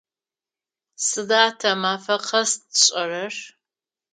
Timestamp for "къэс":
2.25-2.51